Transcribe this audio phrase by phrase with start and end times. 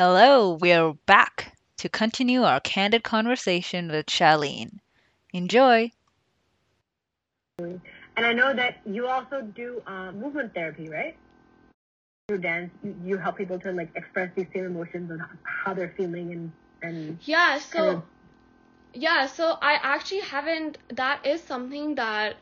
[0.00, 4.78] Hello, we're back to continue our candid conversation with Charlene.
[5.34, 5.92] Enjoy.
[7.58, 7.82] And
[8.16, 11.18] I know that you also do uh, movement therapy, right?
[12.28, 15.92] Through dance, you, you help people to like express these same emotions and how they're
[15.98, 18.02] feeling and and Yeah, so kind of-
[18.94, 22.36] yeah, so I actually haven't that is something that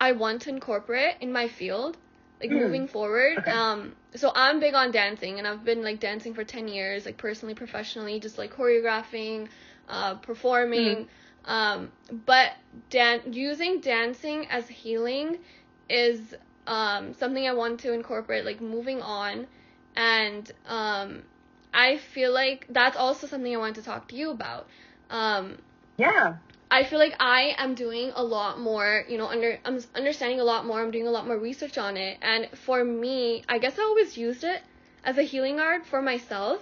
[0.00, 1.96] I want to incorporate in my field,
[2.40, 2.56] like Hmm.
[2.56, 3.38] moving forward.
[3.38, 3.52] Okay.
[3.52, 7.16] Um so I'm big on dancing and I've been like dancing for 10 years, like
[7.18, 9.48] personally, professionally, just like choreographing,
[9.88, 11.08] uh performing.
[11.44, 11.90] Um
[12.26, 12.52] but
[12.90, 15.38] dan- using dancing as healing
[15.88, 16.34] is
[16.66, 19.46] um something I want to incorporate like moving on
[19.96, 21.22] and um
[21.72, 24.68] I feel like that's also something I want to talk to you about.
[25.10, 25.58] Um,
[25.96, 26.36] yeah,
[26.74, 30.44] I feel like I am doing a lot more, you know, under I'm understanding a
[30.52, 30.78] lot more.
[30.82, 34.16] I'm doing a lot more research on it, and for me, I guess I always
[34.26, 34.60] used it
[35.04, 36.58] as a healing art for myself,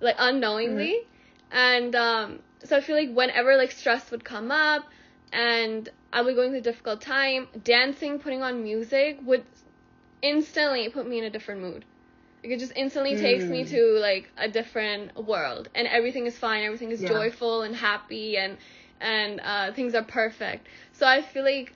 [0.00, 0.94] like unknowingly,
[1.50, 4.82] and um, so I feel like whenever like stress would come up,
[5.32, 9.44] and I was going through a difficult time, dancing, putting on music would
[10.20, 11.84] instantly put me in a different mood.
[12.42, 13.70] Like it just instantly takes me Mm.
[13.70, 16.64] to like a different world, and everything is fine.
[16.64, 17.08] Everything is Yeah.
[17.08, 18.58] joyful and happy, and
[19.00, 20.66] and uh, things are perfect.
[20.92, 21.72] So I feel like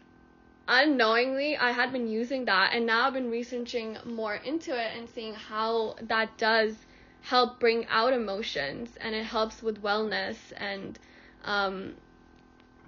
[0.69, 5.09] unknowingly I had been using that, and now I've been researching more into it and
[5.09, 6.87] seeing how that does
[7.23, 10.99] help bring out emotions, and it helps with wellness and
[11.45, 11.95] um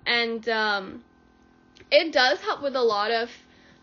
[0.07, 1.05] and um
[1.91, 3.31] it does help with a lot of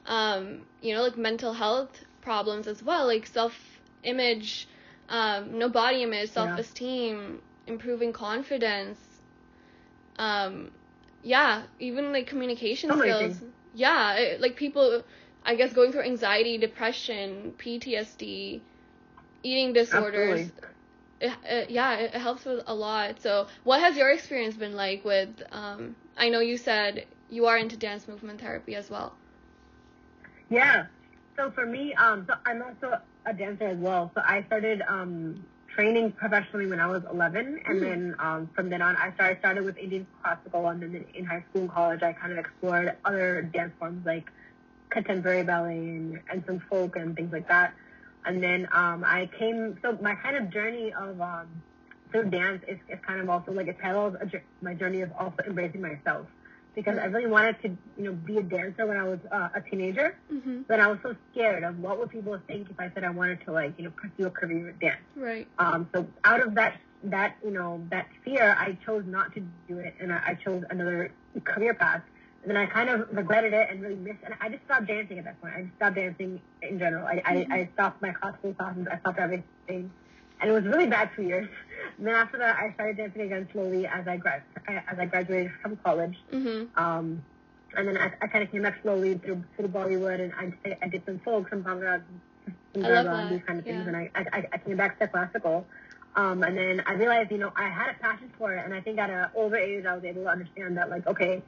[0.05, 4.67] um you know like mental health problems as well like self image
[5.09, 9.10] um no body image self esteem improving confidence
[10.21, 10.71] um
[11.23, 15.03] yeah even like communication skills yeah it, like people
[15.43, 18.61] i guess going through anxiety depression ptsd
[19.43, 20.71] eating disorders absolutely.
[21.21, 23.21] it, it, yeah, it, it helps with a lot.
[23.21, 25.41] So, what has your experience been like with?
[25.51, 29.17] Um, I know you said you are into dance movement therapy as well.
[30.49, 30.87] Yeah.
[31.37, 34.11] So for me, um, so I'm also a dancer as well.
[34.15, 35.45] So I started um,
[35.75, 37.81] training professionally when I was 11, and Mm.
[37.81, 41.43] then um, from then on, I started started with Indian classical, and then in high
[41.49, 44.29] school and college, I kind of explored other dance forms like
[44.89, 47.73] contemporary ballet and, and some folk and things like that.
[48.25, 49.77] And then um, I came.
[49.81, 51.47] So my kind of journey of um,
[52.11, 55.37] through dance is, is kind of also like it parallels a, my journey of also
[55.47, 56.27] embracing myself
[56.75, 57.67] because I really wanted to
[57.97, 60.15] you know be a dancer when I was uh, a teenager.
[60.31, 60.61] Mm-hmm.
[60.67, 63.43] But I was so scared of what would people think if I said I wanted
[63.45, 65.01] to like, you know, pursue a career in dance.
[65.15, 65.47] Right.
[65.59, 69.79] Um, so out of that, that, you know, that fear, I chose not to do
[69.79, 71.11] it and I, I chose another
[71.43, 72.01] career path.
[72.43, 75.19] And then I kind of regretted it and really missed, and I just stopped dancing
[75.19, 75.53] at that point.
[75.55, 77.05] I just stopped dancing in general.
[77.05, 77.51] I, Mhm.
[77.51, 78.87] I, I stopped my classical classes.
[78.91, 79.91] I stopped everything.
[80.39, 81.47] And it was really bad for years.
[82.01, 85.51] And then after that, I started dancing again slowly as I, grad, as I graduated
[85.61, 86.17] from college.
[86.33, 86.75] Mm-hmm.
[86.75, 87.23] Um,
[87.77, 90.87] and then I, I kind of came back slowly through through Bollywood, and I, I
[90.87, 92.01] did some folk, some bhangra,
[92.73, 93.83] some garba, and these kind of things.
[93.83, 93.87] yeah.
[93.87, 95.67] And I, I I came back to classical,
[96.15, 98.81] um, and then I realized, you know, I had a passion for it, and I
[98.81, 101.43] think at an older age, I was able to understand that, like, okay,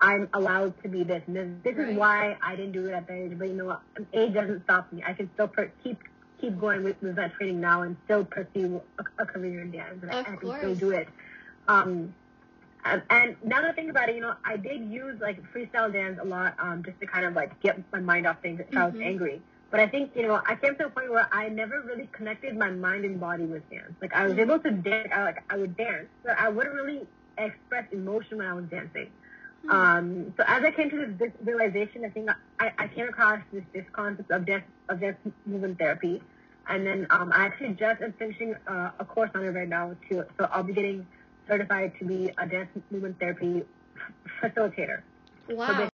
[0.00, 1.90] I'm allowed to be this, and this, this Right.
[1.90, 3.38] is why I didn't do it at that age.
[3.38, 3.82] But you know what,
[4.12, 5.04] age doesn't stop me.
[5.06, 5.98] I can still per- keep
[6.40, 9.98] keep going with, with that training now, and still pursue a, a career in dance,
[10.02, 11.08] and I, Of I can still do it.
[11.68, 12.14] Um,
[12.84, 15.90] um, and now that I think about it, you know, I did use like freestyle
[15.92, 18.76] dance a lot, um, just to kind of like get my mind off things if
[18.76, 19.40] I was angry.
[19.70, 22.56] But I think, you know, I came to a point where I never really connected
[22.56, 23.94] my mind and body with dance.
[24.02, 24.38] Like I was Mhm.
[24.40, 27.06] able to dance, I, like I would dance, but I wouldn't really
[27.38, 29.10] express emotion when I was dancing.
[29.70, 32.30] Um, so as I came to this, realization, I think
[32.60, 35.16] I, I came across this, this concept of dance, of dance
[35.46, 36.22] movement therapy.
[36.68, 39.94] And then um, I actually just am finishing uh, a course on it right now
[40.08, 40.24] too.
[40.38, 41.06] So I'll be getting
[41.46, 43.62] certified to be a dance movement therapy
[44.40, 45.02] facilitator.
[45.50, 45.88] Wow.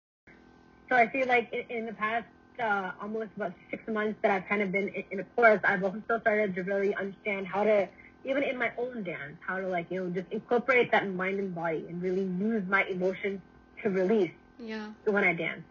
[0.89, 2.27] So I feel like in, in the past
[2.63, 5.83] uh, almost about six months that I've kind of been in, in a course, I've
[5.83, 7.89] also started to really understand how to,
[8.25, 11.55] even in my own dance, how to like, you know, just incorporate that mind and
[11.55, 13.41] body and really use my emotions
[13.83, 14.91] to release Yeah.
[15.05, 15.63] when I dance.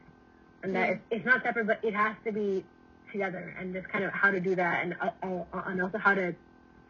[0.63, 0.93] And that Yeah.
[0.93, 2.63] it's, it's not separate, but it has to be
[3.11, 6.13] together and just kind of how to do that and, uh, uh, and also how
[6.13, 6.33] to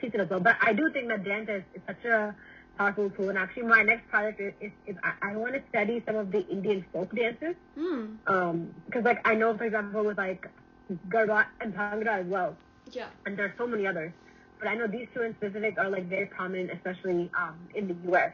[0.02, 0.40] teach it as well.
[0.40, 2.36] But I do think that dance is, is such a
[2.78, 3.30] powerful tool.
[3.30, 6.32] And actually my next project is, is, is I, I want to study some of
[6.32, 7.56] the Indian folk dances.
[7.76, 8.16] Hmm.
[8.28, 10.48] Um, because like I know, for example, with like
[11.10, 12.56] Garba and Bhangra as well,
[12.92, 13.08] Yeah.
[13.26, 14.12] and there are so many others.
[14.60, 17.96] But I know these two in specific are like very prominent, especially um, in the
[18.10, 18.32] U.S.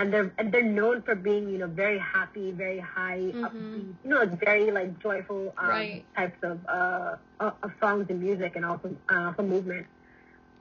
[0.00, 3.44] And they're and they're known for being you know very happy, very high, Mhm.
[3.44, 6.06] upbeat, you know, like very like joyful um, Right.
[6.16, 9.86] types of uh of of songs and music, and also uh, also movement.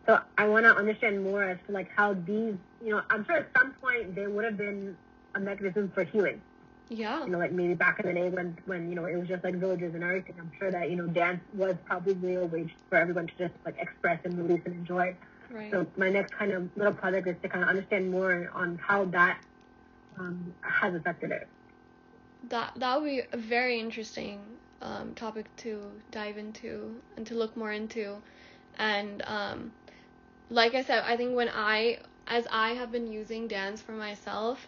[0.07, 3.37] So I want to understand more as to like how these, you know, I'm sure
[3.37, 4.97] at some point there would have been
[5.35, 6.43] a mechanism for healing.
[6.89, 7.23] Yeah.
[7.25, 9.43] You know, like maybe back in the day when, when you know it was just
[9.43, 10.35] like villages and everything.
[10.39, 13.77] I'm sure that you know dance was probably a way for everyone to just like
[13.79, 15.15] express and release and enjoy.
[15.51, 15.71] Right.
[15.71, 19.05] So my next kind of little project is to kind of understand more on how
[19.05, 19.39] that
[20.17, 21.47] um, has affected it.
[22.49, 24.39] That that would be a very interesting
[24.81, 28.17] um, topic to dive into and to look more into,
[28.77, 29.71] and um,
[30.49, 34.67] like I said, I think when I as I have been using dance for myself,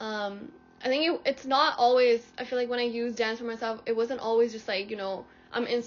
[0.00, 0.52] um,
[0.84, 2.24] I think it, it's not always.
[2.38, 4.96] I feel like when I use dance for myself, it wasn't always just like you
[4.96, 5.82] know I'm in,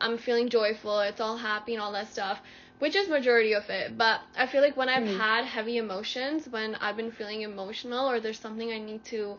[0.00, 2.42] I'm feeling joyful, it's all happy and all that stuff,
[2.78, 3.96] which is majority of it.
[3.96, 5.16] But I feel like when I've Mhm.
[5.16, 9.38] had heavy emotions, when I've been feeling emotional or there's something I need to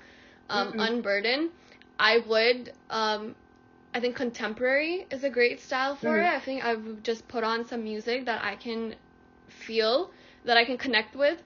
[0.49, 0.79] um, Mhm.
[0.79, 1.49] unburden,
[1.99, 2.73] I would.
[2.89, 3.35] Um,
[3.93, 6.21] I think contemporary is a great style for Mhm.
[6.21, 6.25] it.
[6.27, 8.95] I think i've just put on some music that I can
[9.49, 10.11] feel,
[10.45, 11.41] that I can connect with,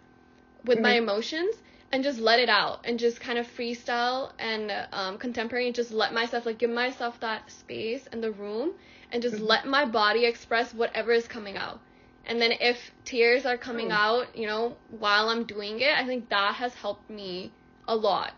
[0.65, 0.97] with my Mhm.
[0.97, 1.55] emotions,
[1.91, 5.91] and just let it out and just kind of freestyle and um, contemporary and just
[5.91, 8.71] let myself like give myself that space and the room
[9.11, 9.47] and just Mhm.
[9.47, 11.81] let my body express whatever is coming out.
[12.25, 13.95] And then if tears are coming Oh.
[13.95, 17.51] out, you know, while I'm doing it, I think that has helped me
[17.87, 18.33] a lot.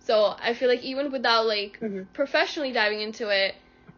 [0.00, 2.06] So I feel like even without like Mhm.
[2.12, 3.54] professionally diving into it,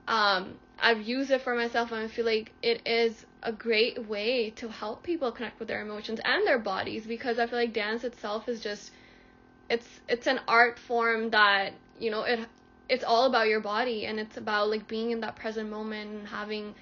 [0.08, 4.50] um, I've used it for myself and I feel like it is a great way
[4.50, 8.04] to help people connect with their emotions and their bodies because I feel like dance
[8.04, 8.90] itself is just
[9.70, 12.40] it's it's an art form that, you know, it
[12.88, 16.28] it's all about your body and it's about like being in that present moment and
[16.28, 16.74] having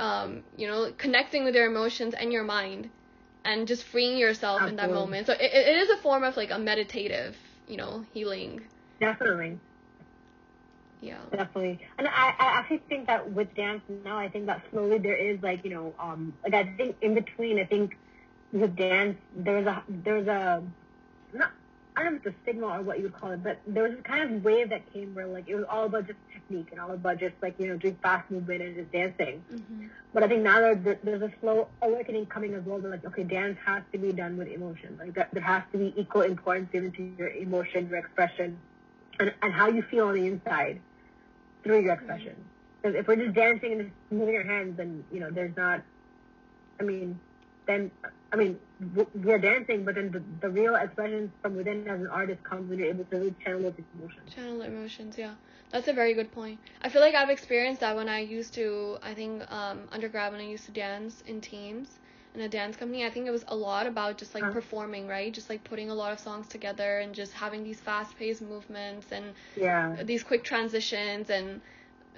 [0.00, 2.90] um, you know, connecting with your emotions and your mind
[3.44, 5.26] and just freeing yourself in that moment.
[5.26, 7.36] So it, it is a form of like a meditative,
[7.68, 8.62] you know, healing.
[9.00, 9.58] Definitely.
[11.02, 11.18] Yeah.
[11.32, 11.80] Definitely.
[11.98, 15.42] And I, I actually think that with dance now, I think that slowly there is
[15.42, 17.96] like, you know, um, like I think in between, I think
[18.52, 20.62] with dance, there's a, there's a,
[21.32, 21.50] not,
[21.96, 23.82] I don't know if it's a signal or what you would call it, but there
[23.82, 26.68] was this kind of wave that came where like it was all about just technique
[26.70, 29.42] and all about just like, you know, doing fast movement and just dancing.
[29.50, 32.78] hmm But I think now there, there's a slow awakening coming as well.
[32.78, 34.96] That like, okay, dance has to be done with emotion.
[35.00, 38.56] Like that, there has to be equal importance given to your emotion, your expression,
[39.18, 40.80] and, and how you feel on the inside
[41.62, 42.36] through your expression.
[42.80, 45.82] Because if we're just dancing and just moving our hands, then you know, there's not.
[46.80, 47.18] I mean,
[47.66, 47.90] then
[48.32, 48.58] I mean,
[49.14, 52.78] we're dancing, but then the, the real expression from within as an artist comes when
[52.78, 54.34] you're able to really channel those emotions.
[54.34, 55.34] Channel emotions, yeah.
[55.70, 56.58] That's a very good point.
[56.82, 60.40] I feel like I've experienced that when I used to, I think, um, undergrad when
[60.40, 61.98] I used to dance in teams
[62.34, 63.04] in a dance company.
[63.04, 64.50] I think it was a lot about just like Huh.
[64.50, 65.32] performing, right?
[65.32, 69.12] Just like putting a lot of songs together and just having these fast paced movements
[69.12, 69.96] and Yeah.
[70.04, 71.60] these quick transitions and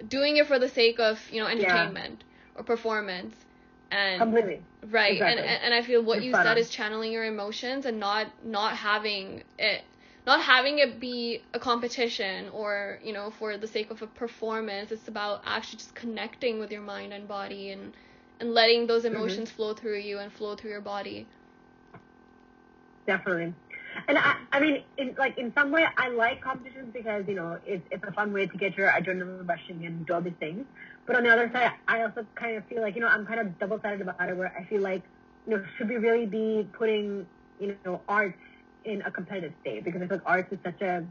[0.08, 2.24] doing it for the sake of, you know, entertainment
[2.54, 3.44] or performance.
[3.90, 4.62] And Completely.
[4.90, 5.44] right and, Exactly.
[5.48, 6.58] and and i feel what You're you said on.
[6.58, 9.82] is channeling your emotions and not not having it
[10.26, 14.90] not having it be a competition or you know for the sake of a performance
[14.92, 17.94] it's about actually just connecting with your mind and body and
[18.40, 19.36] and letting those Mm-hmm.
[19.36, 21.30] emotions flow through you and flow through your body
[23.06, 23.54] Definitely.
[24.08, 27.58] And I, I mean, in, like in some way, I like competitions because you know
[27.64, 30.66] it's it's a fun way to get your adrenaline rushing and do all these things.
[31.06, 33.40] But on the other side, I also kind of feel like you know I'm kind
[33.40, 35.04] of double sided about it, where I feel like
[35.46, 37.26] you know should we really be putting
[37.58, 38.24] you know arts
[38.70, 41.06] in a competitive state because I feel like arts is such a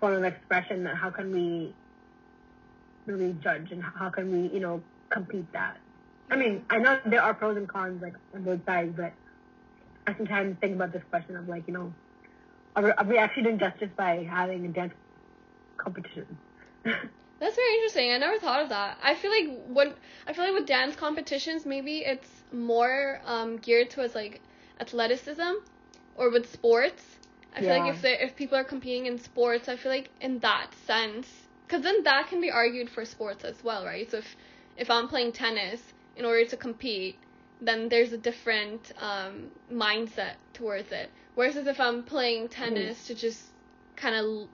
[0.00, 1.76] form of expression that how can we
[3.06, 5.78] really judge and how can we you know compete that?
[6.32, 9.12] I mean, I know there are pros and cons like on both sides, but
[10.06, 11.92] I sometimes think about this question of like, you know,
[12.74, 14.94] are we, are we actually doing justice by having a dance
[15.76, 16.38] competition?
[16.84, 18.12] That's very interesting.
[18.12, 18.96] I never thought of that.
[19.02, 19.92] I feel like when
[20.26, 24.40] I feel like with dance competitions, maybe it's more um, geared towards like
[24.80, 25.52] athleticism,
[26.14, 27.02] or with sports.
[27.54, 30.38] I feel like if they, if people are competing in sports, I feel like in
[30.38, 31.28] that sense,
[31.66, 34.10] because then that can be argued for sports as well, right?
[34.10, 34.36] So if
[34.78, 35.82] if I'm playing tennis
[36.16, 37.18] in order to compete,
[37.60, 41.10] then there's a different um, mindset towards it.
[41.34, 43.42] Whereas if I'm playing tennis to just
[43.96, 44.48] kind of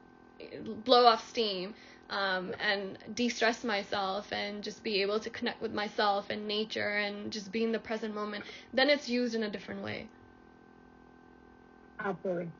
[0.85, 1.75] blow off steam
[2.11, 7.31] um, and de-stress myself and just be able to connect with myself and nature and
[7.31, 10.07] just be in the present moment then it's used in a different way
[12.01, 12.51] Absolutely.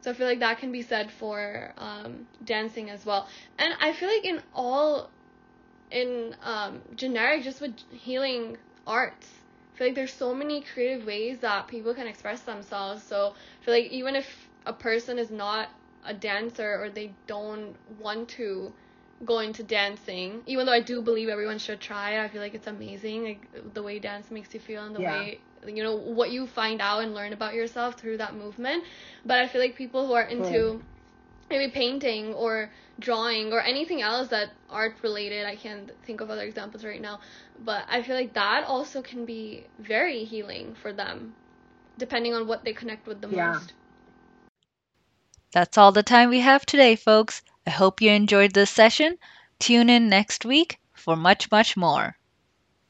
[0.00, 3.28] so i feel like that can be said for um, dancing as well
[3.58, 5.10] and i feel like in all
[5.90, 9.28] in um, generic just with healing arts
[9.74, 13.64] I feel like there's so many creative ways that people can express themselves so i
[13.64, 15.68] feel like even if a person is not
[16.04, 18.72] a dancer or they don't want to
[19.24, 20.42] go into dancing.
[20.46, 23.82] Even though I do believe everyone should try I feel like it's amazing, like the
[23.82, 25.12] way dance makes you feel and the Yeah.
[25.12, 28.84] way you know what you find out and learn about yourself through that movement.
[29.26, 30.80] But I feel like people who are into
[31.50, 36.42] maybe painting or drawing or anything else that art related, I can't think of other
[36.42, 37.20] examples right now,
[37.64, 41.34] but I feel like that also can be very healing for them,
[41.98, 43.52] depending on what they connect with the Yeah.
[43.52, 43.72] most.
[45.52, 47.42] That's all the time we have today, folks.
[47.66, 49.18] I hope you enjoyed this session.
[49.58, 52.16] Tune in next week for much, much more.